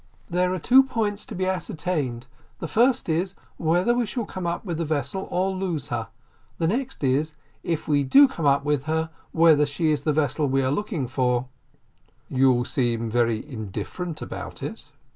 "There 0.31 0.51
are 0.51 0.57
two 0.57 0.81
points 0.81 1.27
to 1.27 1.35
be 1.35 1.45
ascertained; 1.45 2.25
the 2.57 2.67
first 2.67 3.07
is, 3.07 3.35
whether 3.57 3.93
we 3.93 4.07
shall 4.07 4.25
come 4.25 4.47
up 4.47 4.65
with 4.65 4.79
the 4.79 4.83
vessel 4.83 5.27
or 5.29 5.51
lose 5.51 5.89
her 5.89 6.07
the 6.57 6.65
next 6.65 7.03
is, 7.03 7.35
if 7.61 7.87
we 7.87 8.03
do 8.03 8.27
come 8.27 8.47
up 8.47 8.65
with 8.65 8.85
her, 8.85 9.11
whether 9.31 9.67
she 9.67 9.91
is 9.91 10.01
the 10.01 10.11
vessel 10.11 10.47
we 10.47 10.63
are 10.63 10.71
looking 10.71 11.07
for." 11.07 11.45
"You 12.31 12.65
seem 12.65 13.11
very 13.11 13.47
indifferent 13.47 14.23
about 14.23 14.63
it." 14.63 14.87